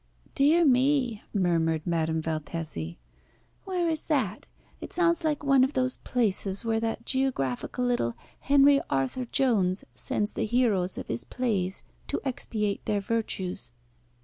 [0.33, 2.97] "Dear me!" murmured Madame Valtesi.
[3.65, 4.47] "Where is that?
[4.79, 10.33] It sounds like one of the places where that geographical little Henry Arthur Jones sends
[10.33, 13.73] the heroes of his plays to expiate their virtues."